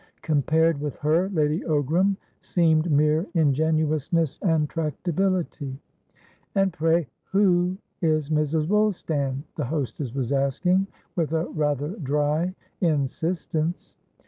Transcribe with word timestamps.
Compared 0.23 0.81
with 0.81 0.95
her, 0.95 1.29
Lady 1.29 1.59
Ogram 1.61 2.15
seemed 2.39 2.89
mere 2.89 3.27
ingenuousness 3.35 4.39
and 4.41 4.67
tractability. 4.67 5.77
"And, 6.55 6.73
pray, 6.73 7.05
who 7.25 7.77
is 8.01 8.29
Mrs. 8.29 8.65
Woolstan?" 8.67 9.43
the 9.57 9.65
hostess 9.65 10.15
was 10.15 10.33
asking, 10.33 10.87
with 11.15 11.33
a 11.33 11.45
rather 11.49 11.89
dry 11.97 12.55
insistence. 12.81 13.93